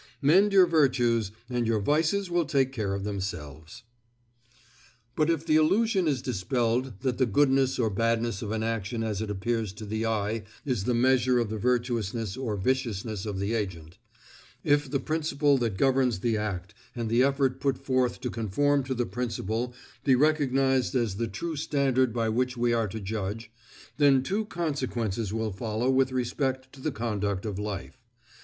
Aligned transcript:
Mend 0.19 0.51
your 0.51 0.65
virtues, 0.65 1.31
and 1.47 1.67
your 1.67 1.79
vices 1.79 2.27
will 2.31 2.45
take 2.45 2.71
care 2.71 2.95
of 2.95 3.03
themselves. 3.03 3.83
But 5.15 5.29
if 5.29 5.45
the 5.45 5.57
illusion 5.57 6.07
is 6.07 6.23
dispelled 6.23 7.01
that 7.01 7.19
the 7.19 7.27
goodness 7.27 7.77
or 7.77 7.91
badness 7.91 8.41
of 8.41 8.51
an 8.51 8.63
action 8.63 9.03
as 9.03 9.21
it 9.21 9.29
appears 9.29 9.71
to 9.73 9.85
the 9.85 10.07
eye 10.07 10.43
is 10.65 10.85
the 10.85 10.95
measure 10.95 11.37
of 11.37 11.51
the 11.51 11.59
virtuousness 11.59 12.35
or 12.35 12.57
viciousness 12.57 13.27
of 13.27 13.37
the 13.37 13.53
agent; 13.53 13.99
if 14.63 14.89
the 14.89 14.99
principle 14.99 15.59
that 15.59 15.77
governs 15.77 16.21
the 16.21 16.35
act 16.35 16.73
and 16.95 17.07
the 17.07 17.21
effort 17.21 17.59
put 17.59 17.77
forth 17.77 18.19
to 18.21 18.31
conform 18.31 18.83
to 18.85 18.95
the 18.95 19.05
principle 19.05 19.75
be 20.03 20.15
recognized 20.15 20.95
as 20.95 21.17
the 21.17 21.27
true 21.27 21.55
standard 21.55 22.11
by 22.11 22.27
which 22.27 22.57
we 22.57 22.73
are 22.73 22.87
to 22.87 22.99
judge, 22.99 23.51
then 23.97 24.23
two 24.23 24.45
consequences 24.45 25.31
will 25.31 25.51
follow 25.51 25.91
with 25.91 26.11
respect 26.11 26.73
to 26.73 26.81
the 26.81 26.91
conduct 26.91 27.45
of 27.45 27.59
life. 27.59 27.99